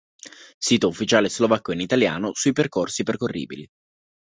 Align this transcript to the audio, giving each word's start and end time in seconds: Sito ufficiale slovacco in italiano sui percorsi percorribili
Sito 0.57 0.87
ufficiale 0.87 1.29
slovacco 1.29 1.71
in 1.71 1.79
italiano 1.79 2.33
sui 2.33 2.53
percorsi 2.53 3.03
percorribili 3.03 3.67